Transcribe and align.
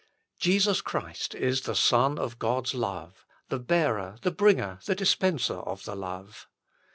Jesus 0.39 0.81
Christ 0.81 1.35
is 1.35 1.61
the 1.61 1.75
Son 1.75 2.17
of 2.17 2.39
God 2.39 2.65
s 2.65 2.73
love, 2.73 3.23
the 3.49 3.59
Bearer, 3.59 4.17
the 4.23 4.31
Bringer, 4.31 4.79
the 4.85 4.95
Dispenser 4.95 5.59
of 5.59 5.83
the 5.85 5.95
love. 5.95 6.47